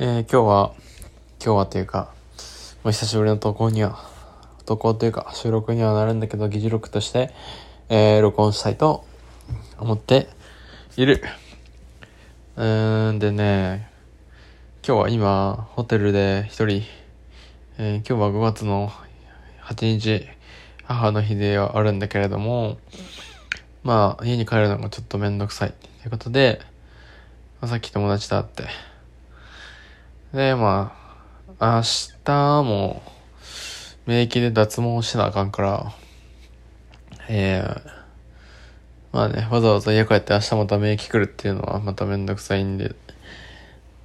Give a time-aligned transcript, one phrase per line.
[0.00, 0.74] えー、今日は、
[1.44, 2.12] 今日はというか、
[2.84, 3.98] もう久しぶりの投稿には、
[4.64, 7.34] 投稿というか収録にはなるんだけど、議事録として、
[7.88, 9.04] えー、録音したいと
[9.76, 10.28] 思って
[10.96, 11.20] いる。
[12.54, 13.90] うーん、でね、
[14.86, 16.84] 今日は今、ホテルで一人、
[17.78, 18.92] えー、今日は5月の
[19.64, 20.28] 8日、
[20.84, 22.78] 母の日ではあるんだけれども、
[23.82, 25.72] まあ、家に帰るのがちょっとめんどくさい。
[25.72, 26.60] ということで、
[27.66, 28.68] さっき友達と会って、
[30.32, 30.92] で、ま
[31.58, 31.82] あ、明
[32.24, 33.02] 日も、
[34.06, 35.92] 免疫で脱毛しなあかんから、
[37.28, 37.82] えー、
[39.12, 42.94] まあね、わざわざ家帰って明日また免疫来るっていうのはまためんどくさいんで、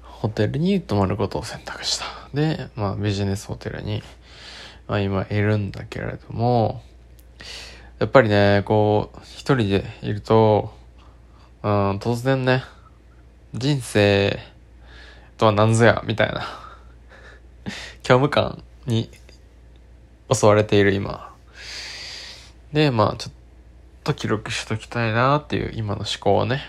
[0.00, 2.04] ホテルに泊まることを選択した。
[2.32, 4.02] で、まあビジネスホテルに、
[4.88, 6.82] まあ今いるんだけれども、
[7.98, 10.72] やっぱりね、こう、一人でいると、
[11.62, 12.64] うん、突然ね、
[13.56, 14.40] 人生、
[15.38, 16.44] とは何ぞや、みたいな
[18.02, 19.08] 虚無感に
[20.32, 21.32] 襲われている今。
[22.72, 23.32] で、まあ、ちょっ
[24.02, 26.64] と記録しときたいなっていう今の思考をね。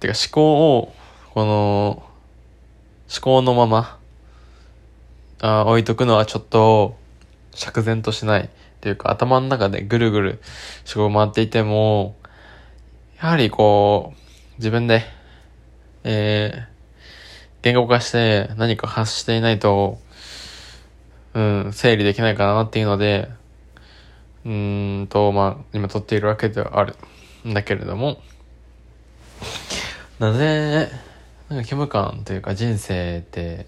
[0.00, 0.94] てか思考を、
[1.34, 2.02] この、
[3.14, 3.98] 思考のまま、
[5.42, 6.96] あ置いとくのはちょっと、
[7.54, 8.44] 釈然としない。
[8.44, 8.48] っ
[8.80, 10.42] ていうか、頭の中でぐるぐる
[10.96, 12.16] 思考回っていても、
[13.20, 14.21] やはりこう、
[14.62, 15.02] 自分で、
[16.04, 16.64] えー、
[17.62, 19.98] 言語化して何か発していないと、
[21.34, 23.28] うん、整理できないかなっていうので、
[24.44, 26.94] うんと、まあ、今撮っているわけではある。
[27.44, 28.22] んだけれども、
[30.20, 30.88] なぜ、
[31.48, 33.66] なんか虚無感というか人生って、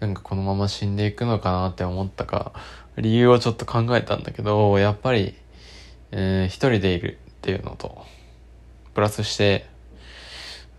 [0.00, 2.52] なんかこのまま死んでいくのかなって思ったか、
[2.98, 5.34] 理由をちょっと考えたんだけど、やっぱり、
[6.10, 8.04] えー、一人でいるっていうのと、
[8.92, 9.66] プラスして、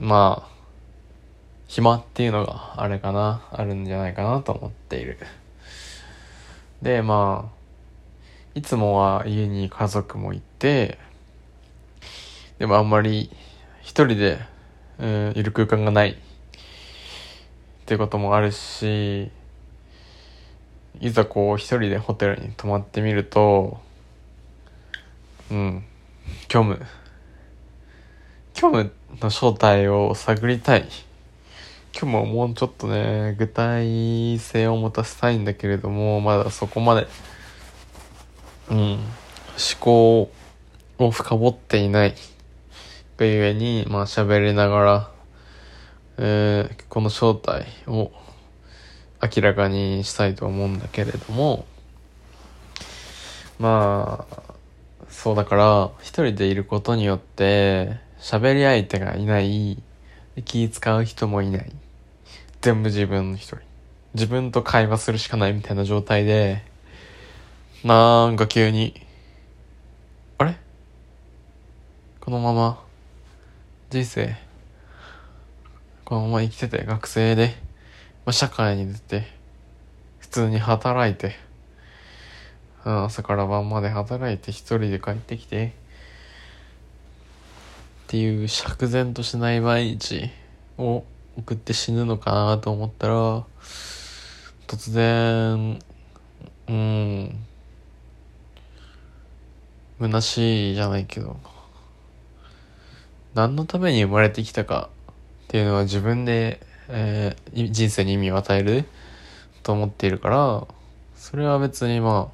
[0.00, 0.58] まあ、
[1.66, 5.18] 暇っていうのがあれかな、あるんじゃないかなと思っている。
[6.82, 7.58] で、まあ、
[8.54, 10.98] いつもは家に家族もいて、
[12.58, 13.30] でもあんまり
[13.82, 14.38] 一人で、
[14.98, 16.16] うん、いる空間がないっ
[17.86, 19.30] ていうこともあるし、
[21.00, 23.78] いざこう一人でホテルに泊まってみると、
[25.50, 25.84] うん、
[26.50, 26.80] 虚無。
[28.54, 28.86] 虚無っ
[29.20, 30.88] の正体を探りたい。
[31.98, 37.08] 今日ももうちょっとね、具体性を持たせたいんだけれども、まだそこまで、
[38.70, 39.00] うん、思
[39.80, 40.30] 考
[40.98, 42.14] を深掘っていない
[43.16, 45.10] がゆえに、まあ喋りながら、
[46.18, 48.12] えー、この正体を
[49.20, 51.66] 明らかにしたいと思うんだけれども、
[53.58, 54.42] まあ、
[55.08, 59.82] そうだから、一人でいることによって、喋り相手がいない、
[60.44, 61.72] 気使う人もいない。
[62.60, 63.58] 全部自分一人。
[64.14, 66.62] 自分と会話するしかないみたいな状態で、
[67.84, 69.00] なんか急に、
[70.38, 70.56] あれ？
[72.20, 72.82] このまま、
[73.90, 74.36] 人生、
[76.04, 77.54] このまま生きてて、学生で、
[78.26, 79.26] まあ、社会に出て、
[80.18, 81.36] 普通に働いて、
[82.84, 85.74] 朝から晩まで働いて一人で帰ってきて、
[88.08, 90.30] っていう釈然としない毎日
[90.78, 91.04] を
[91.36, 93.44] 送って死ぬのかなと思ったら、
[94.66, 95.78] 突然、
[96.68, 97.38] うん、
[100.00, 101.36] 虚しいじゃないけど、
[103.34, 105.14] 何のために生まれてきたかっ
[105.48, 108.86] ていうのは自分で、えー、人生に意味を与える
[109.62, 110.66] と思っているから、
[111.14, 112.30] それは別にま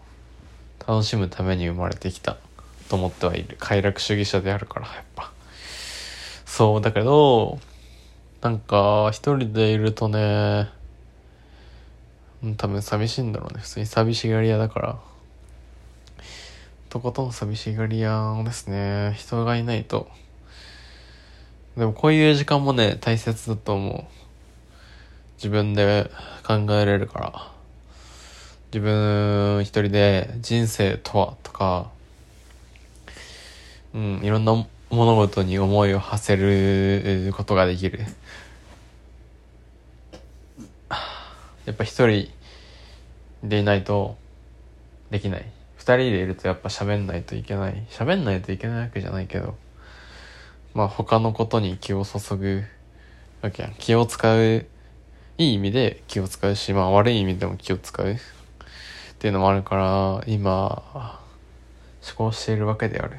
[0.86, 2.36] あ、楽しむために生まれてきた
[2.88, 3.56] と思ってはいる。
[3.58, 5.33] 快楽主義者であるから、やっぱ。
[6.56, 7.58] そう、だけど、
[8.40, 10.70] なんか、一人でいるとね、
[12.56, 13.60] 多分寂しいんだろうね。
[13.60, 14.98] 普通に寂しがり屋だから。
[16.90, 19.14] とことん寂しがり屋ですね。
[19.16, 20.08] 人がいないと。
[21.76, 24.04] でもこういう時間もね、大切だと思う。
[25.38, 26.08] 自分で
[26.46, 27.52] 考えれるから。
[28.66, 31.90] 自分一人で人生とはとか、
[33.92, 34.52] うん、いろんな
[34.90, 38.00] 物事に思いを馳せることができる。
[41.66, 42.28] やっぱ一人
[43.42, 44.16] でいないと
[45.10, 45.44] できない。
[45.76, 47.86] 二人でいるとやっぱ喋んないといけない。
[47.90, 49.56] 喋んないといけないわけじゃないけど、
[50.74, 52.62] まあ他のことに気を注ぐ
[53.42, 53.74] わけやん。
[53.74, 54.66] 気を使う、
[55.38, 58.16] いい意味で気を使うし、まあ悪い意味でも気を使うっ
[59.18, 60.82] ていうのもあるから、今、
[62.06, 63.16] 思考しているわけである。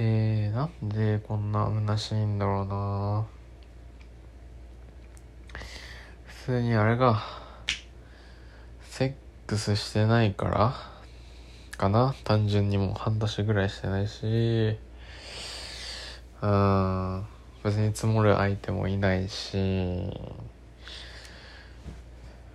[0.00, 3.26] で、なんでこんな虚しいんだろうな。
[6.24, 7.22] 普通にあれが、
[8.82, 9.12] セッ
[9.46, 10.74] クスしてないから
[11.76, 12.14] かな。
[12.24, 14.78] 単純にもう半年ぐらいしてないし、
[16.40, 17.26] うん、
[17.62, 20.18] 別に積もる相手もいないし、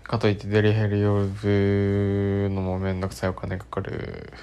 [0.02, 4.34] かといってデリヘル呼ぶのもめんどくさいお金かかる。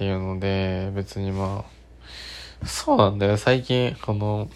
[0.00, 1.66] っていうので、別にま
[2.62, 3.36] あ、そうなんだよ。
[3.36, 4.48] 最近、この、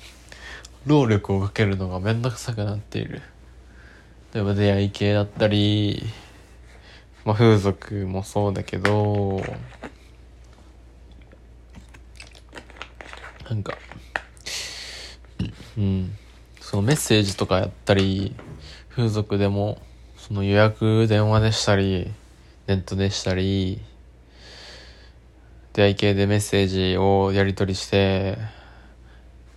[0.86, 3.20] 労力をかけるのがめんどくさくなっている。
[4.32, 6.02] 例えば出会い系だったり、
[7.26, 9.42] まあ風俗もそうだけど、
[13.50, 13.76] なんか、
[15.76, 16.16] うん、
[16.58, 18.34] そのメッセージとかやったり、
[18.88, 19.76] 風俗でも、
[20.16, 22.10] その予約電話でしたり、
[22.66, 23.82] ネットでしたり、
[25.74, 28.38] 出会い系でメッセージをやり取りして、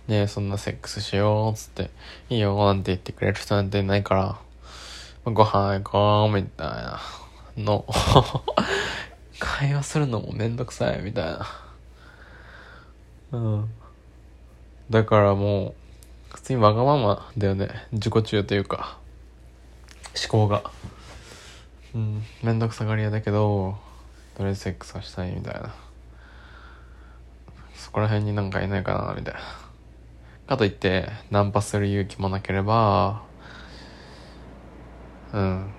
[0.08, 1.90] ねそんなセックスしよう、つって、
[2.28, 7.00] いいよ、なんて言ってくれる人なんていないから、ご飯行こう、みたいな
[7.56, 7.86] の
[9.38, 11.46] 会話するのもめんどくさい、みたいな。
[13.30, 13.70] うん。
[14.90, 15.74] だからもう、
[16.34, 17.86] 普通にわがままだよね。
[17.92, 18.98] 自己中というか、
[20.20, 20.68] 思考が。
[21.94, 23.78] うん、めんどくさがり屋だけど、
[24.36, 25.87] とりあえずセックスはしたいみたいな。
[27.88, 29.40] そこら辺になんかいないかな、みたいな。
[30.46, 33.22] かといって、ナンパする勇気もなければ、
[35.32, 35.70] うん。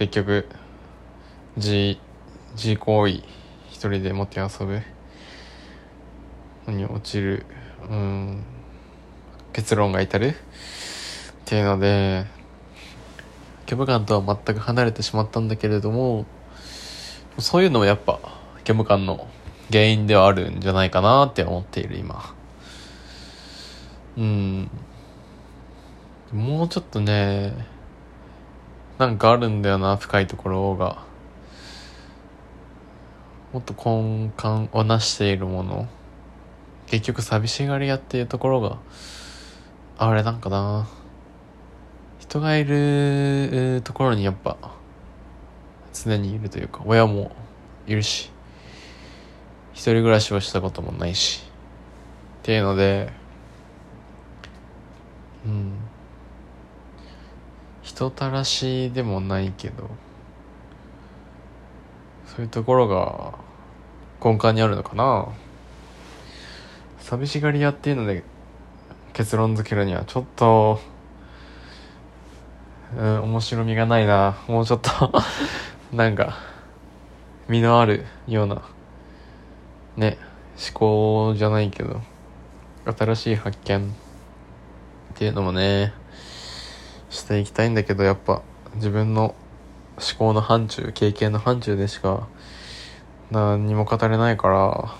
[0.00, 0.48] 結局、
[1.56, 2.00] G、
[2.56, 3.12] G 行為、
[3.68, 4.82] 一人で持って遊ぶ。
[6.66, 7.46] に落ちる、
[7.88, 8.42] うん、
[9.52, 10.34] 結論が至るっ
[11.44, 12.26] ていうので、
[13.66, 16.26] 虚無感とは全く離れてしまったんだけれども、
[17.38, 18.18] そういうのもやっぱ、
[18.64, 19.28] 虚無感の
[19.70, 22.34] 原因ではあるんじゃないかなって思っている今。
[24.16, 24.70] うん。
[26.32, 27.54] もうちょっとね、
[28.98, 31.04] なんかあるんだよな、深いところが。
[33.52, 35.88] もっと根幹をなしているもの。
[36.86, 38.78] 結局寂しがり屋っていうところが、
[39.98, 40.88] あれなんかな。
[42.18, 44.56] 人がいるところにやっぱ、
[45.92, 47.32] 常にいるというか、親も
[47.86, 48.30] いるし。
[49.80, 51.42] 一人暮らしをしたこともないし
[52.42, 53.10] っていうので
[55.46, 55.72] うん。
[57.80, 59.88] 人たらしでもないけど
[62.26, 63.32] そういうところが
[64.22, 65.28] 根幹にあるのかな。
[66.98, 68.22] 寂しがり屋っていうので
[69.14, 70.78] 結論付けるにはちょっと
[72.98, 74.36] うん面白みがないな。
[74.46, 75.10] もうちょっと
[75.96, 76.36] なんか
[77.48, 78.60] 身のあるような
[80.00, 80.18] ね
[80.58, 82.00] 思考じゃないけど
[82.84, 83.82] 新しい発見っ
[85.14, 85.92] ていうのもね
[87.10, 88.42] していきたいんだけどやっぱ
[88.74, 89.34] 自分の
[89.96, 92.26] 思考の範疇経験の範疇でしか
[93.30, 94.94] 何にも語れないから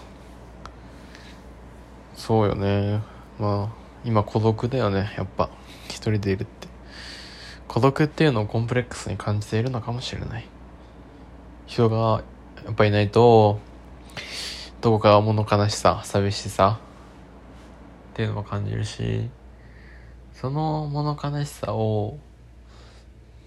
[2.14, 3.03] そうよね。
[3.38, 3.75] まあ
[4.05, 5.49] 今孤独だよねやっぱ。
[5.88, 6.69] 一人でいるって。
[7.67, 10.46] 孤独っていうのをコンプレックスに感じているのかもしれない。
[11.67, 12.23] 人が
[12.64, 13.58] やっぱいないと
[14.81, 16.81] どこか物悲しさ、寂しさ
[18.12, 19.29] っていうのも感じるし、
[20.32, 22.19] その物悲しさを、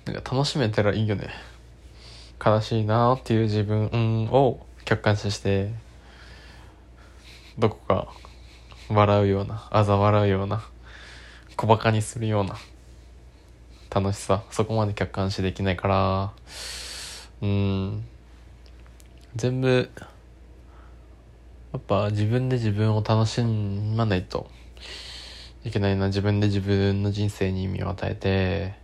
[0.06, 1.30] なんか楽しめたらいいよね。
[2.44, 5.72] 悲しいなっていう自分を客観視して、
[7.58, 8.14] どこか
[8.90, 10.64] 笑うような、嘲笑うような、
[11.56, 12.58] 小馬鹿にするような
[13.90, 16.32] 楽しさ、そこまで客観視できないから、
[17.42, 18.04] うん、
[19.36, 19.90] 全部
[21.74, 24.48] やっぱ自分で自分を楽しまないと
[25.66, 26.08] いけないな。
[26.08, 28.76] 自分で自分の人生に意味を与えて、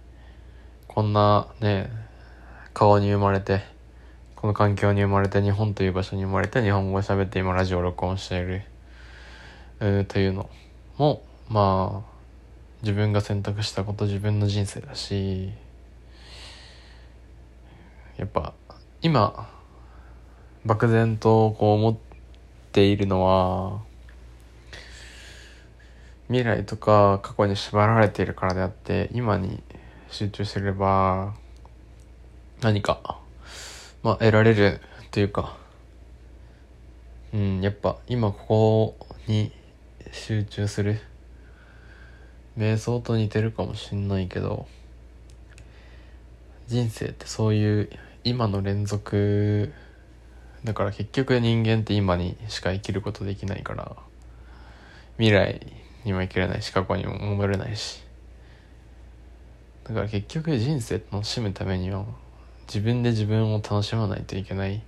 [0.88, 1.92] こんなね、
[2.74, 3.62] 顔に生まれて、
[4.36, 8.64] この環境に生まれて、日本という場所に生まれて、日本語を喋って今ラジオを録音している、
[9.82, 10.50] えー、というの
[10.98, 12.10] も、まあ、
[12.82, 15.52] 自分が選択したこと自分の人生だし、
[18.18, 18.54] やっぱ、
[19.04, 19.48] 今、
[20.66, 22.09] 漠然とこう思って、
[22.72, 23.82] ているのは
[26.28, 29.62] 未来とか過去に縛られているからであって今に
[30.10, 31.34] 集中すれば
[32.62, 33.20] 何か、
[34.04, 35.58] まあ、得られるというか
[37.34, 39.52] うんやっぱ今ここに
[40.12, 41.00] 集中する。
[42.60, 44.68] 瞑想と似てるかもしんないけど
[46.68, 47.90] 人生ってそういう
[48.26, 49.72] 今の連続
[50.64, 53.96] だから結局人間って今にしか生きることできないから
[55.18, 55.66] 未来
[56.04, 58.04] にも生きれないし過去にも戻れないし。
[59.86, 62.06] だから結局人生楽しむためには
[62.68, 64.84] 自分で自分を楽しまないといけない。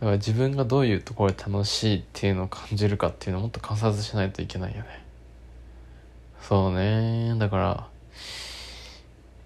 [0.00, 5.04] だから自分がどういうところで楽しいっていうのを感じるかっていうのをもっと観察しないといけないよね。
[6.42, 7.34] そうね。
[7.38, 7.88] だから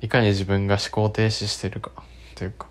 [0.00, 1.90] いかに自分が思考停止してるか
[2.34, 2.66] というか。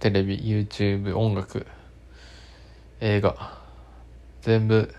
[0.00, 1.66] テレビ YouTube 音楽
[3.00, 3.58] 映画
[4.42, 4.94] 全部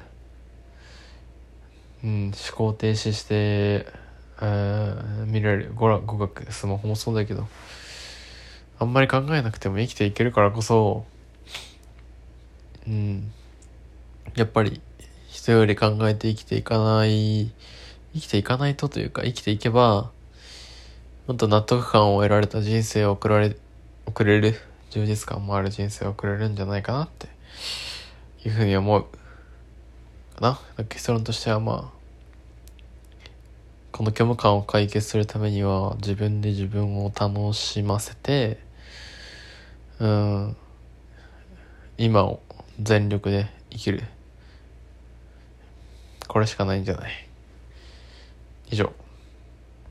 [2.03, 3.87] うん思考停止して
[5.27, 5.73] 見られる。
[5.73, 7.47] 語語学スマホもそうだけど
[8.77, 11.05] あんまり考えなくても生きていけるからこそ
[12.87, 13.31] うん
[14.35, 14.81] やっぱり
[15.27, 17.51] 人より考えて生きていかない
[18.13, 20.11] 生きていかないとというか生きていけば
[21.27, 23.55] もっと納得感を得られた人生を送られ
[24.05, 24.68] 送れる。
[24.89, 27.27] 充実感もある人生を送れるんじゃないかなって
[28.45, 29.05] いうふうに思う。
[30.35, 30.59] かな。
[30.85, 31.99] 結論としてはまあ
[33.91, 38.59] この虚無感を解決するためには自分で自分を楽しませて
[39.99, 40.55] うん。
[41.97, 42.41] 今を
[42.81, 44.03] 全力で生きる。
[46.29, 47.11] これしかないんじゃない。
[48.71, 48.93] 以上。